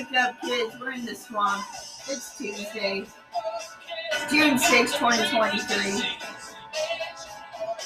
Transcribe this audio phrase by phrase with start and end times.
[0.00, 0.74] Wake up, kids.
[0.80, 1.62] We're in the swamp.
[2.08, 3.04] It's Tuesday,
[4.30, 6.02] June 6, 2023.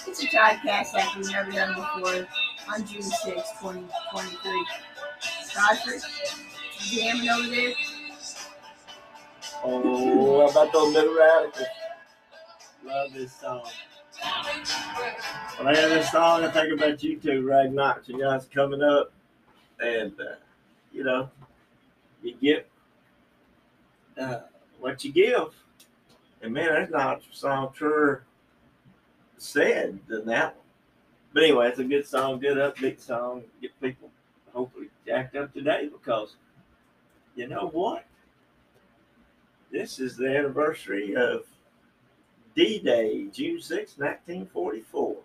[0.06, 2.28] It's a podcast like we've never done before
[2.72, 4.66] on June 6, 2023.
[5.56, 6.02] Rodford,
[6.78, 7.72] jamming over there.
[9.64, 11.66] Oh, about those little radicals?
[12.84, 13.66] Love this song.
[15.58, 18.08] When I hear this song, I think about you two right Knox.
[18.08, 19.12] You guys coming up,
[19.80, 20.36] and uh,
[20.92, 21.28] you know,
[22.24, 22.68] you get
[24.18, 24.40] uh,
[24.80, 25.54] what you give.
[26.42, 28.24] And man, that's not a song truer
[29.36, 30.64] said than that one.
[31.32, 33.42] But anyway, it's a good song, good upbeat song.
[33.60, 34.10] Get people
[34.52, 36.36] hopefully jacked up today because
[37.34, 38.04] you know what?
[39.72, 41.46] This is the anniversary of
[42.54, 45.16] D Day, June 6, 1944.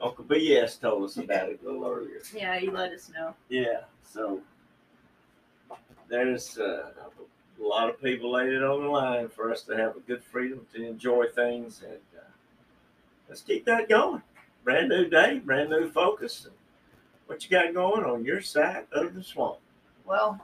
[0.00, 2.20] Uncle BS told us about it a little earlier.
[2.34, 3.34] Yeah, you let us know.
[3.48, 4.40] Yeah, so
[6.08, 6.90] there's uh,
[7.60, 10.22] a lot of people laid it on the line for us to have a good
[10.22, 12.24] freedom to enjoy things, and uh,
[13.28, 14.22] let's keep that going.
[14.64, 16.46] Brand new day, brand new focus.
[17.26, 19.58] What you got going on your side of the swamp?
[20.04, 20.40] Well,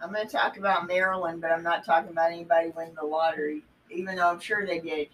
[0.00, 3.62] I'm going to talk about Maryland, but I'm not talking about anybody winning the lottery,
[3.90, 5.08] even though I'm sure they did.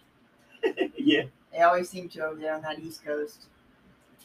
[0.96, 3.44] yeah, They always seem to over there on that East Coast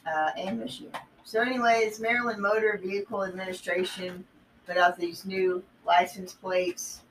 [0.06, 0.92] uh, and Michigan.
[1.24, 4.26] So, anyways, Maryland Motor Vehicle Administration
[4.66, 7.02] put out these new license plates,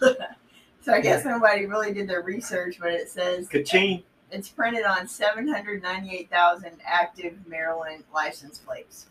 [0.00, 4.02] so I guess nobody really did their research, but it says Kaching.
[4.30, 9.06] it's printed on 798,000 active Maryland license plates.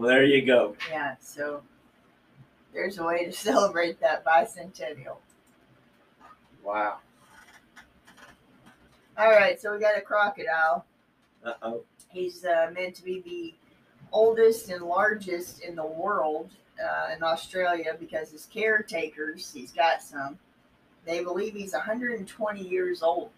[0.00, 0.74] Well, there you go.
[0.90, 1.60] Yeah, so
[2.72, 5.18] there's a way to celebrate that bicentennial.
[6.64, 7.00] Wow.
[9.18, 10.86] All right, so we got a crocodile.
[11.44, 11.84] Uh oh.
[12.08, 13.54] He's uh, meant to be the
[14.10, 16.48] oldest and largest in the world
[16.82, 20.38] uh, in Australia because his caretakers, he's got some,
[21.04, 23.28] they believe he's 120 years old.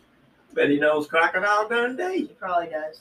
[0.54, 2.18] Bet he knows Crocodile Dundee.
[2.18, 3.00] He probably does.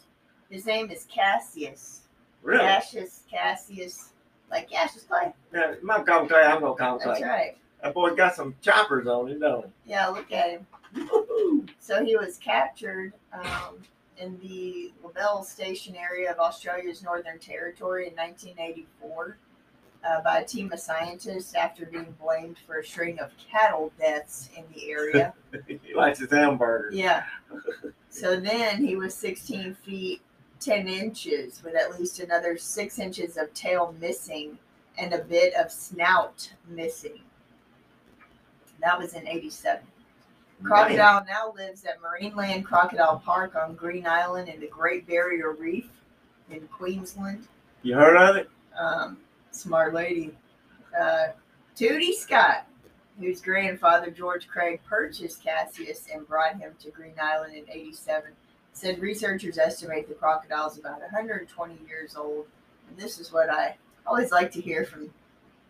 [0.50, 2.01] His name is Cassius.
[2.44, 2.64] Really?
[2.64, 4.12] Cassius, Cassius,
[4.50, 5.34] like Cassius Clay.
[5.54, 6.44] Yeah, call him Clay.
[6.44, 7.58] I'm gonna call him That's right.
[7.84, 9.92] That boy got some choppers on him, don't he?
[9.92, 10.68] Yeah, look at him.
[10.96, 11.66] Woo-hoo.
[11.80, 13.78] So he was captured um,
[14.18, 19.38] in the LaBelle Station area of Australia's Northern Territory in 1984
[20.04, 24.50] uh, by a team of scientists after being blamed for a string of cattle deaths
[24.56, 25.34] in the area.
[25.68, 26.90] he likes his hamburger.
[26.94, 27.24] yeah.
[28.10, 30.22] So then he was 16 feet
[30.62, 34.58] 10 inches with at least another six inches of tail missing
[34.98, 37.20] and a bit of snout missing.
[38.80, 39.82] That was in 87.
[40.64, 45.90] Crocodile now lives at Marineland Crocodile Park on Green Island in the Great Barrier Reef
[46.52, 47.48] in Queensland.
[47.82, 48.50] You heard of it?
[48.78, 49.18] Um,
[49.50, 50.36] smart lady.
[51.00, 51.30] Uh,
[51.76, 52.68] Toody Scott,
[53.20, 58.32] whose grandfather George Craig purchased Cassius and brought him to Green Island in 87,
[58.74, 62.46] said researchers estimate the crocodile is about 120 years old.
[62.90, 63.76] And this is what I
[64.08, 65.10] always like to hear from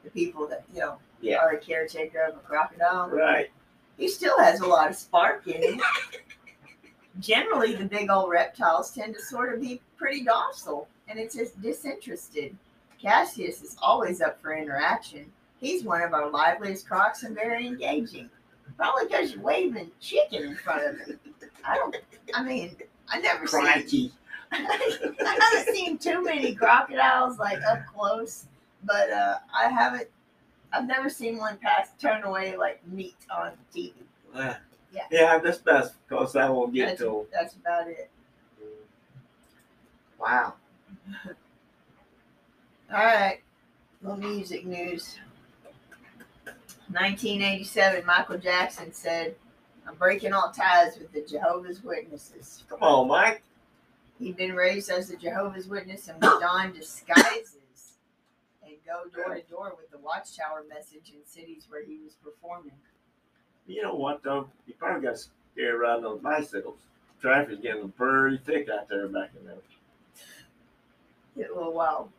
[0.04, 1.38] the people that, you know, Yeah.
[1.38, 3.52] are a caretaker of a crocodile Right.
[3.98, 5.82] he still has a lot of spark in him.
[7.20, 11.62] Generally, the big old reptiles tend to sort of be pretty docile and it's just
[11.62, 12.56] disinterested.
[13.02, 15.32] Cassius is always up for interaction.
[15.60, 18.30] He's one of our liveliest crocs and very engaging.
[18.78, 21.20] Probably because you're waving chicken in front of him.
[21.66, 21.96] I don't.
[22.34, 22.76] I mean,
[23.12, 23.62] I never seen.
[23.62, 24.12] Crikey.
[24.52, 28.46] I haven't seen too many crocodiles like up close,
[28.84, 30.08] but uh, I haven't.
[30.74, 33.94] I've never seen one pass turn away like meat on TV.
[34.34, 34.58] Yeah.
[34.94, 35.04] Yeah.
[35.10, 38.10] Yeah, that's best because I won't get That's, to that's about it.
[40.20, 40.56] Wow.
[42.94, 43.40] All right,
[44.02, 45.18] little music news.
[46.90, 49.36] 1987, Michael Jackson said,
[49.88, 53.44] "I'm breaking all ties with the Jehovah's Witnesses." Come on, Mike.
[54.20, 57.98] He'd been raised as a Jehovah's Witness and would don disguises
[58.64, 62.74] and go door to door with the Watchtower message in cities where he was performing.
[63.68, 64.50] You know what though?
[64.68, 66.80] He probably got scared riding those bicycles.
[67.22, 69.56] Traffic's getting pretty thick out there back in there.
[71.36, 72.10] Yeah, well, wow.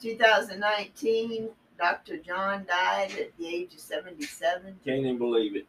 [0.00, 1.48] 2019,
[1.78, 2.18] Dr.
[2.18, 4.78] John died at the age of 77.
[4.84, 5.66] Can't even believe it.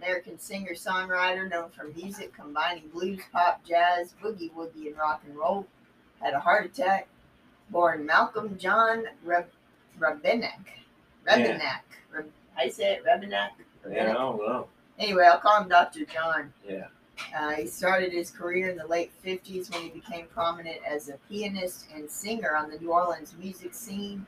[0.00, 5.36] American singer songwriter known for music combining blues, pop, jazz, boogie woogie, and rock and
[5.36, 5.66] roll.
[6.22, 7.06] Had a heart attack.
[7.68, 9.50] born Malcolm John Reb-
[9.98, 10.64] Rebennack.
[11.28, 11.82] Rebennack.
[12.12, 13.50] Reb- I say it, Rebennack.
[13.90, 14.68] Yeah, I don't know.
[14.98, 16.04] Anyway, I'll call him Dr.
[16.06, 16.52] John.
[16.66, 16.86] Yeah.
[17.36, 21.18] Uh, he started his career in the late 50s when he became prominent as a
[21.28, 24.24] pianist and singer on the New Orleans music scene.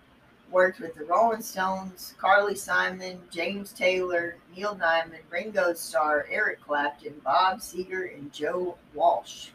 [0.52, 7.14] Worked with the Rolling Stones, Carly Simon, James Taylor, Neil Diamond, Ringo Starr, Eric Clapton,
[7.25, 9.49] Bob Seger, and Joe Walsh.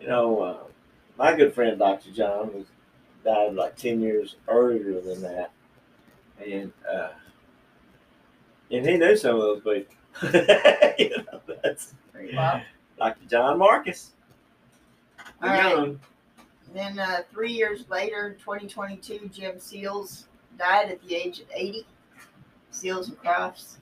[0.00, 0.58] You know, uh,
[1.18, 2.12] my good friend Dr.
[2.12, 2.66] John was
[3.24, 5.50] died like ten years earlier than that,
[6.44, 7.10] and uh,
[8.70, 9.96] and he knew some of those people.
[10.98, 11.94] you know, that's
[12.96, 13.26] Dr.
[13.28, 14.12] John Marcus.
[15.42, 15.96] All right.
[16.74, 20.26] Then uh, three years later, 2022, Jim Seals
[20.58, 21.86] died at the age of 80.
[22.70, 23.78] Seals and Crofts.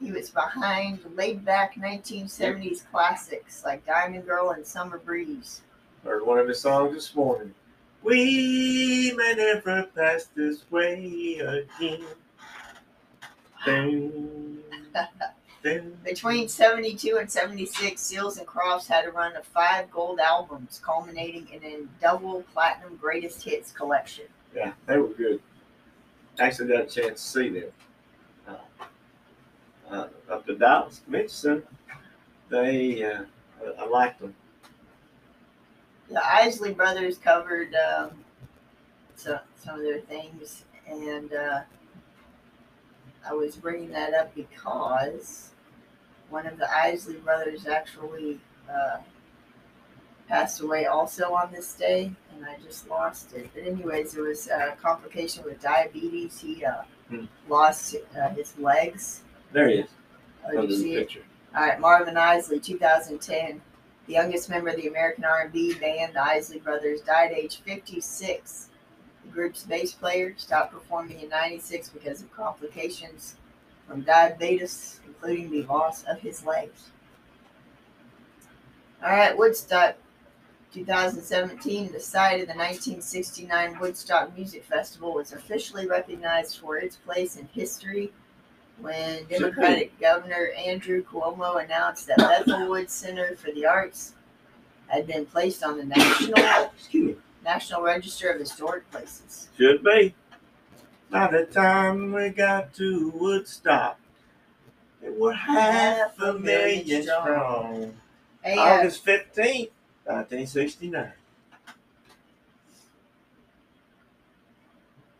[0.00, 5.62] He was behind laid back 1970s classics like Diamond Girl and Summer Breeze.
[6.04, 7.54] Heard one of his songs this morning.
[8.02, 12.04] We may never pass this way again.
[16.04, 21.48] Between 72 and 76, Seals and Crofts had a run of five gold albums, culminating
[21.52, 24.26] in a double platinum greatest hits collection.
[24.54, 25.40] Yeah, they were good.
[26.38, 27.70] Actually, got a chance to see them
[28.46, 28.54] uh,
[29.90, 31.62] uh, up at Dallas Convention
[32.48, 33.22] They, uh,
[33.60, 34.34] I, I liked them.
[36.08, 38.10] The Isley brothers covered um,
[39.16, 41.60] some, some of their things, and uh,
[43.28, 45.50] I was bringing that up because
[46.30, 48.40] one of the Isley brothers actually
[48.70, 48.98] uh,
[50.28, 53.48] passed away also on this day, and I just lost it.
[53.54, 56.40] But anyways, it was a complication with diabetes.
[56.40, 57.26] He uh, Hmm.
[57.48, 59.20] lost uh, his legs.
[59.52, 59.90] There he is.
[60.44, 61.10] Oh, you the see it?
[61.54, 63.62] All right, Marvin Isley, 2010,
[64.08, 68.70] the youngest member of the American R&B band, the Isley Brothers, died age 56.
[69.26, 73.36] The group's bass player stopped performing in 96 because of complications
[73.86, 76.90] from diabetes, including the loss of his legs.
[79.02, 79.96] All right, Woodstock,
[80.72, 87.36] 2017, the site of the 1969 Woodstock Music Festival was officially recognized for its place
[87.36, 88.12] in history
[88.78, 94.14] when Democratic Governor Andrew Cuomo announced that Bethel Woods Center for the Arts
[94.88, 97.16] had been placed on the National Excuse me.
[97.46, 99.48] National Register of Historic Places.
[99.56, 100.16] Should be.
[101.10, 104.00] By the time we got to Woodstock,
[105.00, 107.94] it were half a million strong.
[108.42, 109.70] Hey, uh, August 15th,
[110.04, 111.12] 1969.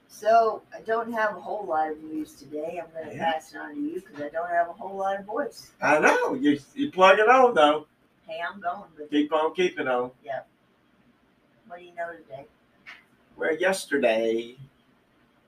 [0.09, 2.83] so I don't have a whole lot of news today.
[2.83, 3.33] I'm going to Yeah.
[3.33, 5.71] pass it on to you because I don't have a whole lot of voice.
[5.81, 6.33] I know.
[6.35, 7.87] You, you plug it on, though.
[8.27, 10.11] Hey, I'm going, but Keep on keeping on.
[11.67, 12.47] What do you know today?
[13.37, 14.57] Well, yesterday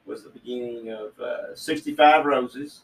[0.04, 2.80] was the beginning of uh, 65 Roses,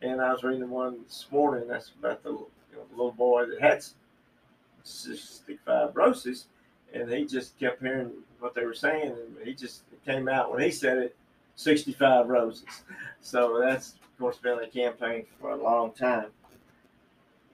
[0.00, 1.68] and I was reading one this morning.
[1.68, 3.84] That's about the you know, little boy that had
[4.82, 6.46] 65 roses,
[6.92, 8.10] and he just kept hearing
[8.40, 11.16] what they were saying, and he just came out when he said it
[11.56, 12.64] 65 roses.
[13.20, 16.26] So that's, of course, been a campaign for a long time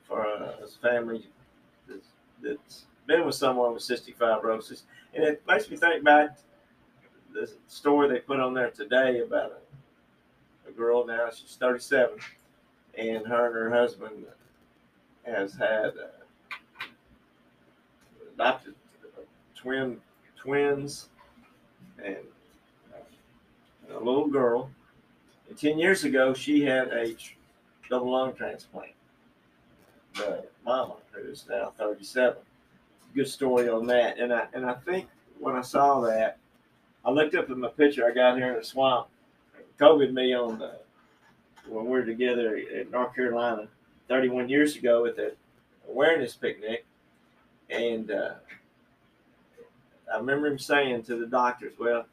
[0.06, 1.26] for uh, a family
[1.87, 2.06] that's,
[2.42, 4.82] that's been with someone with cystic fibrosis,
[5.14, 6.30] And it makes me think about
[7.32, 9.58] the story they put on there today about
[10.66, 12.18] a, a girl now, she's 37,
[12.96, 14.26] and her and her husband
[15.24, 16.84] has had uh,
[18.34, 18.74] adopted
[19.56, 20.00] twin
[20.36, 21.08] twins
[22.02, 22.16] and
[22.94, 24.70] uh, a little girl.
[25.48, 27.16] And 10 years ago, she had a
[27.88, 28.92] double lung transplant.
[30.14, 32.36] The mama, who's now 37.
[33.14, 34.18] Good story on that.
[34.18, 36.38] And I, and I think when I saw that,
[37.04, 39.08] I looked up at my picture I got here in the swamp.
[39.78, 40.78] COVID me on the,
[41.68, 43.68] when we were together in North Carolina
[44.08, 45.34] 31 years ago at the
[45.88, 46.84] awareness picnic.
[47.70, 48.34] And uh,
[50.12, 52.06] I remember him saying to the doctors, well,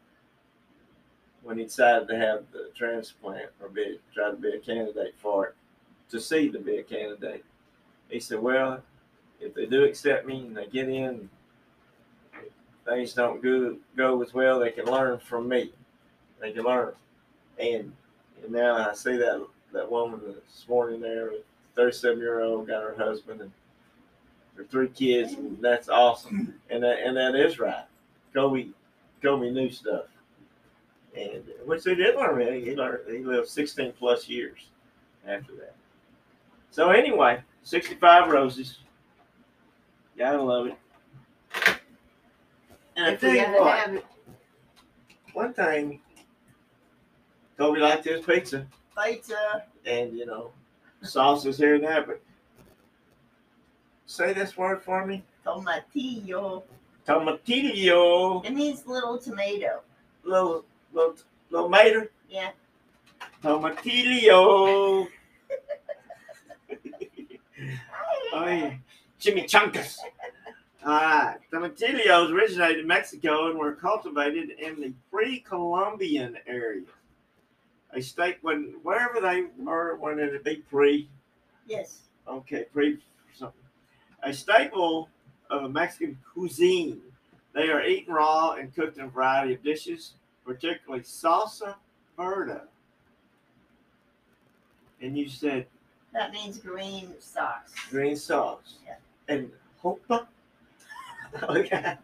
[1.43, 5.47] when he decided to have the transplant or be try to be a candidate for
[5.47, 5.55] it,
[6.09, 7.45] to see to be a candidate,
[8.09, 8.81] he said, well,
[9.45, 11.29] if they do accept me and they get in,
[12.85, 15.71] things don't go go as well, they can learn from me.
[16.41, 16.93] They can learn.
[17.57, 17.91] And,
[18.43, 21.31] and now I see that that woman this morning there,
[21.75, 23.51] 37 year old, got her husband and
[24.57, 26.53] her three kids, and that's awesome.
[26.69, 27.85] And that and that is right.
[28.33, 28.67] Kobe
[29.21, 30.05] Kobe knew stuff,
[31.15, 32.41] and which he did learn.
[32.53, 33.09] He he learned.
[33.09, 34.69] He lived 16 plus years
[35.27, 35.75] after that.
[36.71, 38.79] So anyway, 65 roses.
[40.17, 40.75] Gotta love it.
[42.95, 44.05] And I If tell we you gotta what, have it,
[45.33, 45.99] one thing,
[47.57, 48.65] Toby liked his pizza,
[48.97, 49.65] Pizza.
[49.85, 50.51] and you know,
[51.01, 52.03] sauces here and there.
[52.03, 52.21] But
[54.05, 56.63] say this word for me: Tomatillo.
[57.05, 59.81] tomatillo, It means little tomato.
[60.23, 61.15] little little
[61.49, 62.09] little mater.
[62.29, 62.51] Yeah.
[63.43, 65.07] Tomatillo.
[68.33, 68.73] oh yeah,
[69.25, 69.97] chimichangas.
[70.85, 76.83] All right, tomatillos originated in Mexico and were cultivated in the pre-Columbian area.
[77.93, 81.09] A state when wherever they were, when it be pre,
[81.65, 82.01] Yes.
[82.27, 82.99] okay, pre
[83.33, 83.61] something.
[84.21, 85.09] A staple
[85.49, 87.01] of Mexican cuisine.
[87.53, 90.13] They are eaten raw and cooked in a variety of dishes,
[90.45, 91.75] particularly salsa
[92.17, 92.59] verde.
[95.01, 95.65] And you said
[96.13, 97.73] That means green sauce.
[97.89, 98.75] green sauce.
[98.85, 98.95] Yeah.
[99.27, 99.51] And
[99.83, 100.27] hopa.
[101.43, 101.97] okay.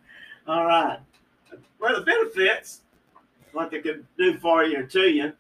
[0.48, 1.00] All right.
[1.80, 2.82] Well, the benefits,
[3.52, 5.34] what they can do for you or to you.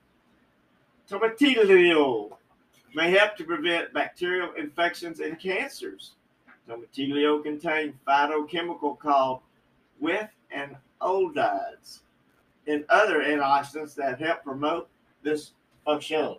[1.10, 2.32] Tomatillo
[2.94, 6.12] may help to prevent bacterial infections and cancers.
[6.68, 9.42] Tomatillo contains phytochemical called
[10.00, 12.00] with and oldides
[12.68, 14.88] and other antioxidants that help promote
[15.24, 15.52] this
[15.86, 16.36] function.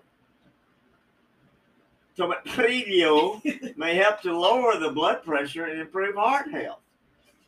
[2.17, 6.81] Tomatillo may help to lower the blood pressure and improve heart health.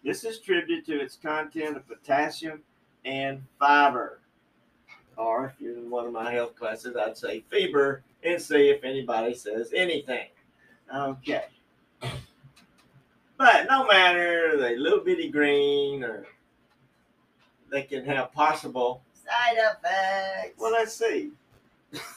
[0.02, 2.62] This is attributed to its content of potassium
[3.04, 4.20] and fiber.
[5.16, 8.84] Or if you're in one of my health classes, I'd say fiber and see if
[8.84, 10.28] anybody says anything.
[10.94, 11.44] Okay.
[13.36, 16.26] But no matter they little bitty green or
[17.70, 20.58] they can have possible Side effects.
[20.58, 21.30] well, let's see.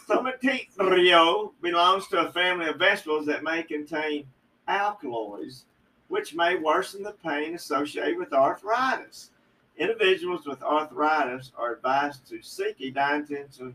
[0.08, 4.26] Tomatillo belongs to a family of vegetables that may contain
[4.68, 5.66] alkaloids,
[6.08, 9.32] which may worsen the pain associated with arthritis.
[9.78, 13.74] Individuals with arthritis are advised to seek a dietitian,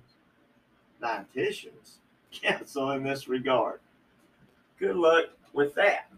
[1.01, 1.99] dietitian's
[2.33, 3.81] counsel in this regard.
[4.79, 6.11] Good luck with that.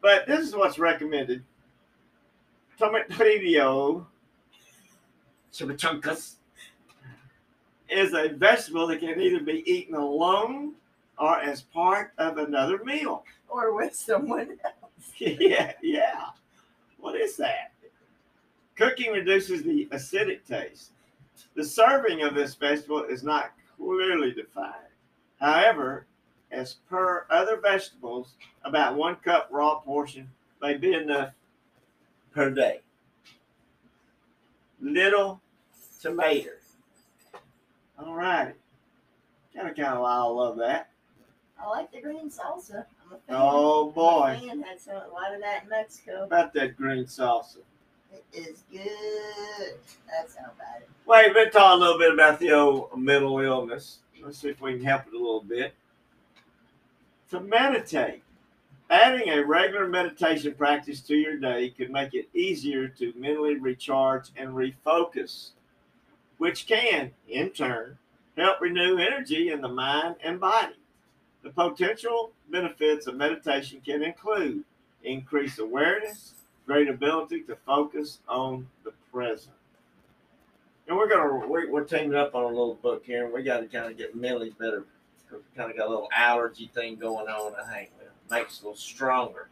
[0.00, 1.42] But this is what's recommended.
[2.78, 4.06] Tomatillo,
[5.52, 6.37] chimichangas,
[7.88, 10.74] is a vegetable that can either be eaten alone
[11.18, 13.24] or as part of another meal.
[13.48, 15.12] or with someone else.
[15.18, 16.26] yeah, yeah.
[16.98, 17.72] What is that?
[18.76, 20.92] Cooking reduces the acidic taste.
[21.54, 24.74] The serving of this vegetable is not clearly defined.
[25.40, 26.06] However,
[26.50, 30.30] as per other vegetables, about one cup raw portion
[30.60, 31.32] may be enough
[32.32, 32.80] per day.
[34.80, 35.40] Little
[36.00, 36.50] tomato.
[37.98, 38.52] All righty.
[39.54, 40.90] Kind of, kind of, I love that.
[41.60, 42.84] I like the green salsa.
[43.04, 43.36] I'm a fan.
[43.36, 44.62] Oh boy, fan.
[44.62, 46.24] Had some, a lot of that in Mexico.
[46.24, 47.58] about that green salsa.
[48.12, 49.74] It is good.
[50.08, 53.38] That's how bad it Well, we've been talking a little bit about the old mental
[53.40, 53.98] illness.
[54.22, 55.74] Let's see if we can help it a little bit.
[57.30, 58.22] To meditate.
[58.90, 64.30] Adding a regular meditation practice to your day could make it easier to mentally recharge
[64.36, 65.50] and refocus,
[66.38, 67.98] which can, in turn,
[68.36, 70.74] help renew energy in the mind and body.
[71.42, 74.64] The potential benefits of meditation can include
[75.04, 76.34] increased awareness,
[76.66, 79.54] great ability to focus on the present.
[80.86, 83.60] And we're gonna we're, we're teaming up on a little book here, and we got
[83.60, 84.84] to kind of get mentally better.
[85.30, 87.52] Cause we kind of got a little allergy thing going on.
[87.54, 89.48] I think it makes us a little stronger.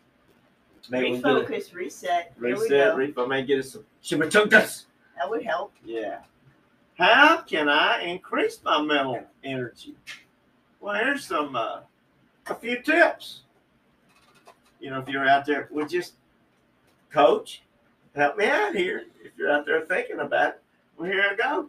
[0.88, 2.32] Maybe we get a Refocus, reset.
[2.38, 2.68] Reset.
[2.70, 2.96] go.
[2.96, 4.84] Re- I may get us some chimichangas.
[5.18, 5.74] That would help.
[5.84, 6.20] Yeah.
[6.98, 9.94] How can I increase my mental energy?
[10.80, 11.80] Well, here's some uh,
[12.46, 13.42] a few tips.
[14.80, 16.14] You know, if you're out there, well, just
[17.10, 17.62] coach,
[18.14, 19.04] help me out here.
[19.22, 20.62] If you're out there thinking about it,
[20.96, 21.68] well, here I go.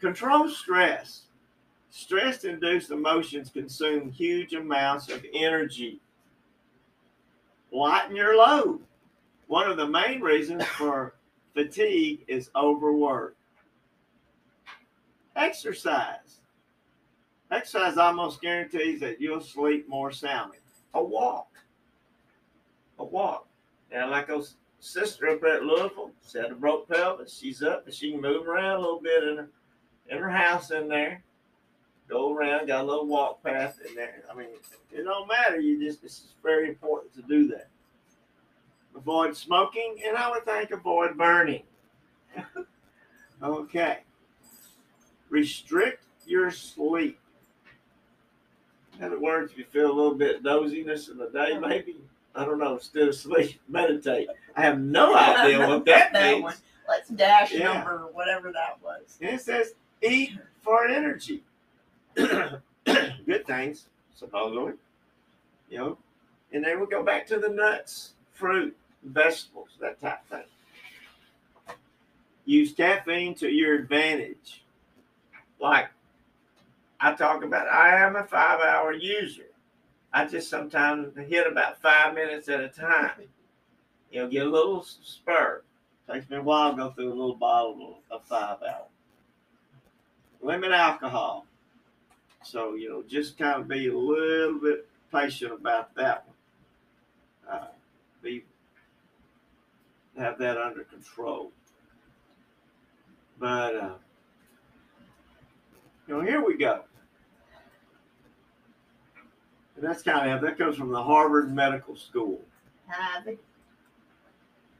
[0.00, 1.22] Control stress.
[1.90, 6.00] Stress induced emotions consume huge amounts of energy.
[7.70, 8.80] Lighten your load.
[9.46, 11.14] One of the main reasons for
[11.54, 13.36] fatigue is overwork.
[15.36, 16.40] Exercise.
[17.50, 20.58] Exercise almost guarantees that you'll sleep more soundly.
[20.94, 21.48] A walk.
[22.98, 23.46] A walk.
[23.90, 24.42] Now, like our
[24.80, 27.38] sister up at Louisville, she had a broke pelvis.
[27.38, 29.48] She's up and she can move around a little bit in her
[30.08, 31.22] in her house in there.
[32.08, 34.24] Go around, got a little walk path in there.
[34.30, 34.48] I mean,
[34.90, 35.60] it don't matter.
[35.60, 37.68] You just it's very important to do that.
[38.94, 41.62] Avoid smoking, and I would think avoid burning.
[43.42, 44.00] okay.
[45.32, 47.18] Restrict your sleep.
[48.98, 51.96] In other words, if you feel a little bit doziness in the day, maybe
[52.34, 54.28] I don't know, instead of sleep, meditate.
[54.54, 56.42] I have no idea what that That means.
[56.42, 56.54] one.
[56.86, 57.72] Let's dash Yeah.
[57.72, 59.16] number whatever that was.
[59.22, 59.72] And it says
[60.02, 61.42] eat for energy.
[62.14, 64.74] Good things, supposedly.
[65.70, 65.98] You know,
[66.52, 71.76] and then we go back to the nuts, fruit, vegetables, that type of thing.
[72.44, 74.58] Use caffeine to your advantage.
[75.62, 75.90] Like
[77.00, 79.46] I talk about, I am a five hour user.
[80.12, 83.28] I just sometimes hit about five minutes at a time.
[84.10, 85.62] You know, get a little spur.
[86.10, 88.86] Takes me a while to go through a little bottle of five hour.
[90.42, 91.46] Limit alcohol.
[92.42, 97.56] So, you know, just kind of be a little bit patient about that one.
[97.56, 97.68] Uh,
[98.20, 98.42] be
[100.18, 101.52] have that under control.
[103.38, 103.94] But uh,
[106.06, 106.82] you know, here we go.
[109.76, 112.40] And that's kind of that comes from the Harvard Medical School.
[113.24, 113.38] The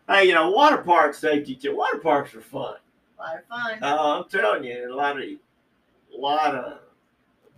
[0.09, 1.77] Hey, you know, water park safety too.
[1.77, 2.77] Water parks are fun.
[3.19, 3.83] lot of fun.
[3.83, 5.39] Uh, I'm telling you, a lot of, a
[6.17, 6.79] lot of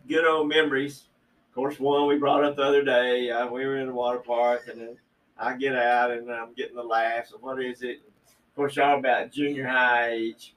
[0.08, 1.04] good old memories.
[1.48, 3.30] Of course, one we brought up the other day.
[3.30, 4.96] Uh, we were in the water park, and then
[5.38, 7.32] I get out, and I'm getting the laughs.
[7.32, 8.02] And what is it?
[8.26, 10.54] Of course, y'all about junior high age,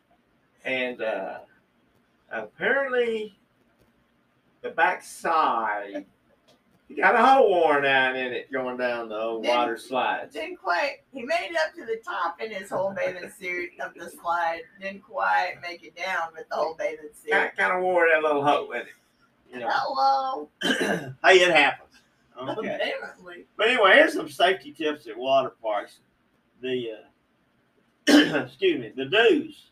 [0.65, 1.39] and uh,
[2.31, 3.37] apparently,
[4.61, 6.05] the backside.
[6.87, 10.31] he got a hole worn out in it going down the old water slide.
[10.31, 10.97] Didn't quite.
[11.11, 14.61] He made it up to the top in his whole bathing suit of the slide.
[14.81, 17.31] Didn't quite make it down with the whole bathing suit.
[17.31, 18.87] Kind, kind of wore that little hole in it.
[19.51, 19.69] You know.
[19.69, 20.49] Hello.
[21.23, 21.87] hey, it happens.
[22.39, 22.75] Okay.
[22.75, 23.45] Apparently.
[23.57, 25.99] But anyway, here's some safety tips at water parks.
[26.61, 29.69] The uh, excuse me, the do's.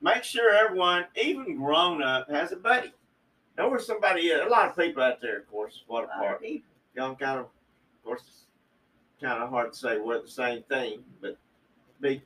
[0.00, 2.92] Make sure everyone, even grown up, has a buddy.
[3.56, 4.46] Know where somebody is.
[4.46, 6.42] A lot of people out there, of course, water A lot of park.
[6.42, 6.70] people.
[6.94, 8.44] Young kind of, of course, it's
[9.20, 11.36] kind of hard to say we're the same thing, but
[12.00, 12.22] be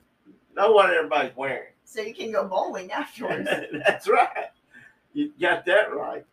[0.54, 1.72] know what everybody's wearing.
[1.84, 3.48] So you can go bowling afterwards.
[3.86, 4.50] That's right.
[5.14, 6.24] You got that right.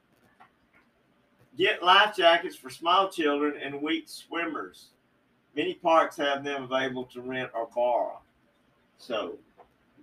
[1.58, 4.88] Get life jackets for small children and weak swimmers.
[5.56, 8.20] Many parks have them available to rent or borrow.
[8.98, 9.38] So,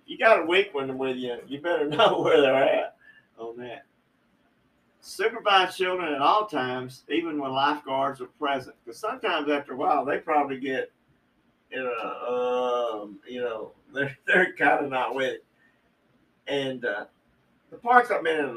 [0.06, 2.96] you got a weak one with you, you better know where they're at
[3.38, 3.84] on that.
[5.00, 8.74] Supervise children at all times, even when lifeguards are present.
[8.84, 10.90] Because sometimes after a while, they probably get,
[11.70, 15.44] you know, um, you know, they're, they're kind of not with it.
[16.48, 17.04] And uh,
[17.70, 18.54] the parks I've been in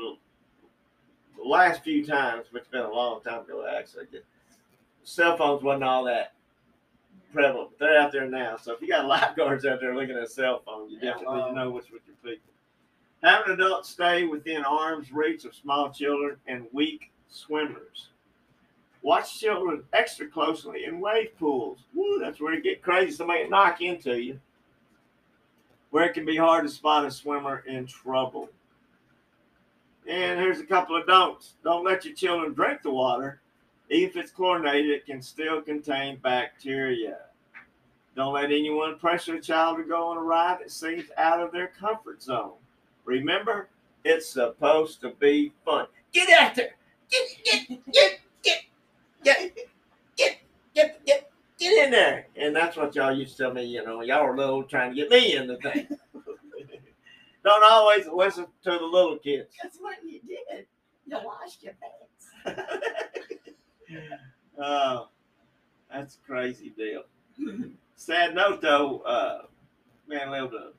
[1.37, 4.05] the last few times, which has been a long time ago actually,
[5.03, 6.33] cell phones wasn't all that
[7.33, 7.77] prevalent.
[7.79, 8.57] They're out there now.
[8.57, 11.55] So if you got lifeguards out there looking at a cell phone, you definitely well.
[11.55, 12.53] know what's with your people.
[13.23, 18.09] Having adults stay within arm's reach of small children and weak swimmers.
[19.01, 21.79] Watch children extra closely in wave pools.
[21.93, 23.11] Woo, that's where it get crazy.
[23.11, 24.39] Somebody can knock into you.
[25.91, 28.49] Where it can be hard to spot a swimmer in trouble.
[30.07, 31.53] And here's a couple of don'ts.
[31.63, 33.41] Don't let your children drink the water.
[33.89, 37.17] Even if it's chlorinated, it can still contain bacteria.
[38.15, 41.51] Don't let anyone pressure a child to go on a ride that seems out of
[41.51, 42.53] their comfort zone.
[43.05, 43.69] Remember,
[44.03, 45.87] it's supposed to be fun.
[46.11, 46.75] Get out there.
[47.09, 48.61] Get, get, get, get,
[49.23, 49.55] get, get,
[50.75, 52.27] get, get, get in there.
[52.35, 54.95] And that's what y'all used to tell me, you know, y'all were little trying to
[54.95, 55.87] get me in the thing.
[57.43, 59.49] Don't always listen to the little kids.
[59.63, 60.65] That's what you did.
[61.07, 62.59] You washed your pants.
[64.61, 65.07] Oh,
[65.89, 67.03] that's a crazy deal.
[67.95, 69.43] Sad note though, uh,
[70.05, 70.71] man lived a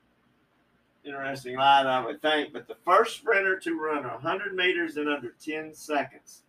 [1.03, 2.53] interesting life, I would think.
[2.53, 6.43] But the first sprinter to run 100 meters in under 10 seconds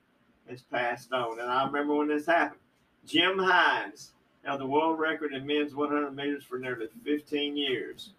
[0.49, 1.41] has passed on.
[1.41, 2.61] And I remember when this happened.
[3.07, 4.13] Jim Hines
[4.45, 8.11] held the world record in men's 100 meters for nearly 15 years.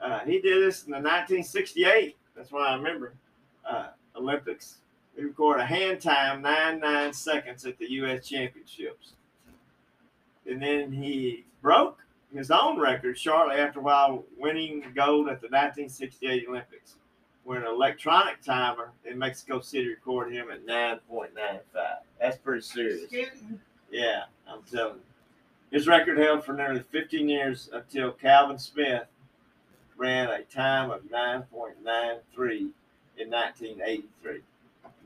[0.00, 2.16] Uh, he did this in the 1968.
[2.36, 3.14] That's why I remember.
[3.68, 4.78] Uh, Olympics.
[5.18, 8.28] He recorded a hand time nine nine seconds at the U.S.
[8.28, 9.14] Championships,
[10.48, 11.98] and then he broke
[12.32, 16.94] his own record shortly after while winning gold at the 1968 Olympics,
[17.42, 21.58] where an electronic timer in Mexico City recorded him at 9.95.
[22.20, 23.12] That's pretty serious.
[23.90, 25.76] Yeah, I'm telling you.
[25.76, 29.06] His record held for nearly 15 years until Calvin Smith
[29.96, 32.70] ran a time of 9.93
[33.16, 34.42] in 1983.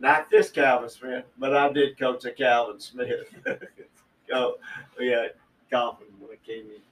[0.02, 3.32] Not this Calvin Smith, but I did coach a Calvin Smith.
[4.34, 4.56] oh,
[4.98, 5.28] yeah,
[5.70, 6.82] Calvin when it came in.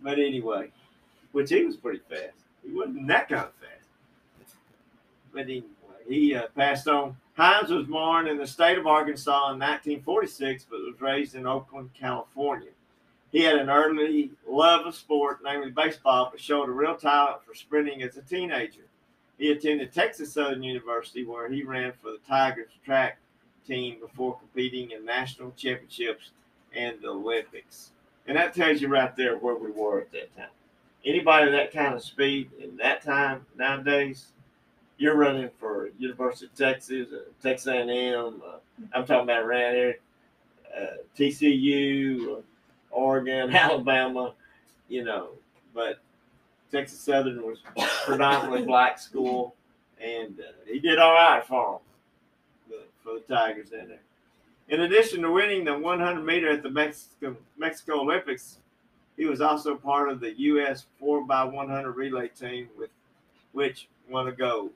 [0.00, 0.70] But anyway,
[1.32, 2.44] which he was pretty fast.
[2.64, 4.54] He wasn't that kind of fast.
[5.32, 5.66] But anyway,
[6.08, 7.16] he uh, passed on.
[7.36, 11.90] Hines was born in the state of Arkansas in 1946, but was raised in Oakland,
[11.92, 12.70] California.
[13.32, 17.54] He had an early love of sport, namely baseball, but showed a real talent for
[17.56, 18.85] sprinting as a teenager.
[19.38, 23.18] He attended Texas Southern University, where he ran for the Tigers track
[23.66, 26.30] team before competing in national championships
[26.74, 27.90] and the Olympics.
[28.26, 30.48] And that tells you right there where we were at that time.
[31.04, 34.32] Anybody that kind of speed in that time nowadays,
[34.98, 38.42] you're running for University of Texas, uh, Texas A&M.
[38.44, 38.56] Uh,
[38.92, 39.96] I'm talking about around here,
[40.76, 42.42] uh, TCU,
[42.90, 44.32] Oregon, Alabama,
[44.88, 45.30] you know.
[45.74, 46.00] But
[46.70, 47.58] Texas Southern was
[48.04, 49.54] predominantly black school,
[50.00, 51.80] and uh, he did all right for
[52.68, 54.00] them, for the Tigers in there.
[54.68, 58.58] In addition to winning the 100 meter at the Mexico, Mexico Olympics,
[59.16, 60.86] he was also part of the U.S.
[61.00, 62.90] 4x100 relay team, with
[63.52, 64.70] which won a gold.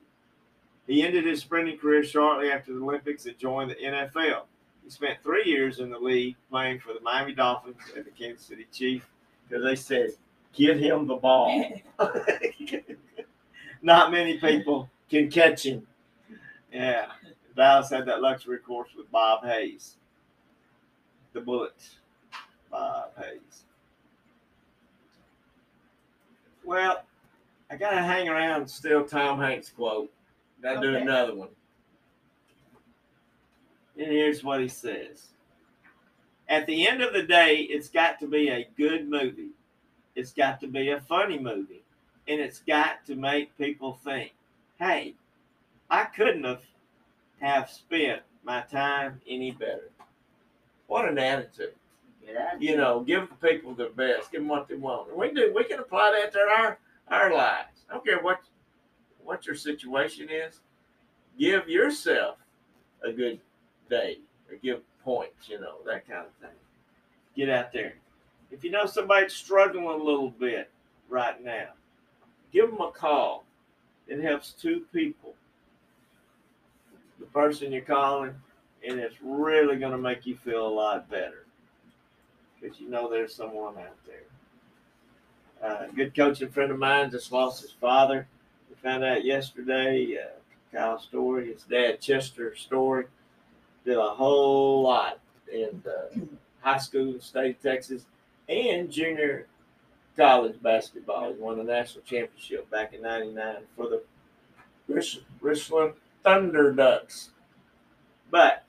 [0.87, 4.43] He ended his sprinting career shortly after the Olympics and joined the NFL.
[4.83, 8.45] He spent three years in the league playing for the Miami Dolphins and the Kansas
[8.45, 9.05] City Chiefs
[9.47, 10.11] because they said,
[10.53, 11.81] give him the ball.
[13.81, 15.87] Not many people can catch him.
[16.71, 17.07] Yeah.
[17.55, 19.97] Dallas had that luxury course with Bob Hayes.
[21.33, 21.75] The Bullet.
[22.69, 23.63] Bob Hayes.
[26.63, 27.03] Well,
[27.69, 30.11] I got to hang around still Tom Hanks quote.
[30.61, 31.49] Got to do another one.
[33.97, 35.27] And here's what he says
[36.47, 39.49] At the end of the day, it's got to be a good movie.
[40.15, 41.83] It's got to be a funny movie.
[42.27, 44.33] And it's got to make people think,
[44.79, 45.15] hey,
[45.89, 46.61] I couldn't have,
[47.39, 49.89] have spent my time any better.
[50.87, 51.73] What an attitude.
[52.59, 55.09] You know, give the people their best, give them what they want.
[55.09, 57.85] And we do we can apply that to our our lives.
[57.89, 58.41] I don't care what
[59.23, 60.59] what your situation is.
[61.37, 62.37] Give yourself
[63.03, 63.39] a good
[63.89, 64.19] day
[64.49, 66.57] or give points, you know, that kind of thing.
[67.35, 67.95] Get out there.
[68.51, 70.69] If you know somebody's struggling a little bit
[71.09, 71.69] right now,
[72.51, 73.45] give them a call.
[74.07, 75.35] It helps two people.
[77.19, 78.35] The person you're calling,
[78.87, 81.45] and it's really going to make you feel a lot better
[82.59, 84.23] because you know there's someone out there.
[85.63, 88.27] Uh, a good coaching friend of mine just lost his father.
[88.69, 90.17] We found out yesterday.
[90.17, 90.37] Uh,
[90.99, 93.05] Story, his dad Chester Story,
[93.83, 95.19] did a whole lot
[95.51, 96.17] in uh,
[96.61, 98.05] high school in the state of Texas
[98.51, 99.47] and junior
[100.17, 101.33] college basketball.
[101.33, 104.03] He won the national championship back in '99 for the
[104.87, 107.29] Rich- Richland Thunder Ducks.
[108.29, 108.63] But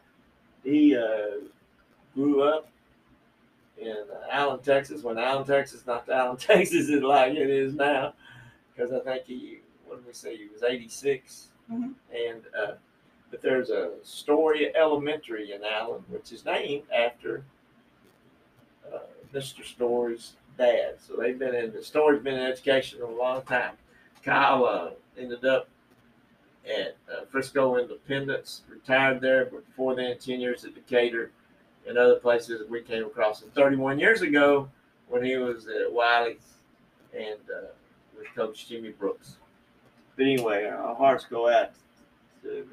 [0.64, 1.44] he uh,
[2.14, 2.68] grew up
[3.78, 7.74] in uh, Allen, Texas, when Allen, Texas, not the Allen, Texas is like it is
[7.74, 8.14] now,
[8.74, 11.48] because I think he, what did we say, he was 86.
[11.72, 11.94] Mhm.
[12.12, 12.72] And, uh,
[13.30, 17.44] but there's a Story Elementary in Allen, which is named after
[19.34, 19.64] Mr.
[19.64, 20.96] Story's dad.
[20.98, 23.72] So they've been in, the Story's been in education a long time.
[24.24, 24.90] Kyle uh,
[25.20, 25.68] ended up
[26.66, 31.30] at uh, Frisco Independence, retired there, but before then, 10 years at Decatur
[31.88, 34.68] and other places that we came across him 31 years ago
[35.08, 36.58] when he was at Wiley's
[37.12, 37.66] and uh,
[38.16, 39.36] with Coach Jimmy Brooks.
[40.16, 41.70] But anyway, our hearts go out
[42.42, 42.66] to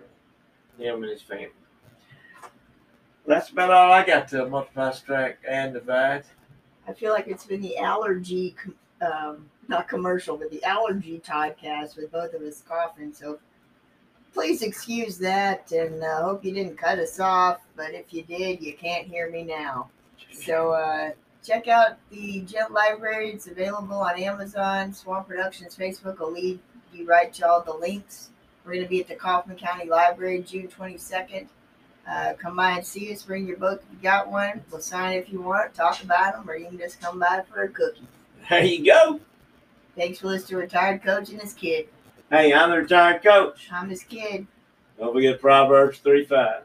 [0.77, 1.49] him and his family.
[3.25, 6.23] That's about all I got to multiply, subtract, and divide.
[6.89, 8.55] I feel like it's been the allergy,
[8.99, 13.13] um, not commercial, but the allergy podcast with both of us coughing.
[13.13, 13.37] So
[14.33, 17.61] please excuse that, and uh, hope you didn't cut us off.
[17.75, 19.91] But if you did, you can't hear me now.
[20.31, 21.11] So uh,
[21.45, 23.29] check out the Gent Library.
[23.33, 24.91] It's available on Amazon.
[24.91, 26.59] Swamp Productions Facebook will lead
[26.91, 28.31] you right to all the links.
[28.65, 31.49] We're going to be at the Kaufman County Library June 22nd.
[32.09, 33.21] Uh, come by and see us.
[33.23, 34.61] Bring your book if you got one.
[34.71, 35.75] We'll sign it if you want.
[35.75, 38.07] Talk about them, or you can just come by for a cookie.
[38.49, 39.19] There you go.
[39.95, 41.87] Thanks for listening to Retired Coach and his kid.
[42.31, 43.67] Hey, I'm the retired coach.
[43.71, 44.47] I'm his kid.
[44.97, 46.61] Don't forget Proverbs 3 5.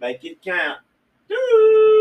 [0.00, 0.78] Make it count.
[1.28, 1.95] Doo.